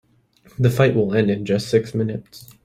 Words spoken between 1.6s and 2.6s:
six minutes.